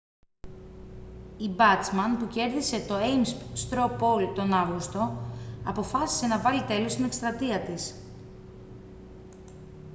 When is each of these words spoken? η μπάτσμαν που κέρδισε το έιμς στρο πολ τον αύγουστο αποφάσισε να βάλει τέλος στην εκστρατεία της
η 1.37 1.49
μπάτσμαν 1.49 2.17
που 2.17 2.27
κέρδισε 2.27 2.85
το 2.87 2.95
έιμς 2.95 3.35
στρο 3.53 3.95
πολ 3.99 4.33
τον 4.33 4.53
αύγουστο 4.53 5.17
αποφάσισε 5.65 6.27
να 6.27 6.39
βάλει 6.39 6.63
τέλος 6.63 6.91
στην 6.91 7.05
εκστρατεία 7.05 7.59
της 7.59 7.93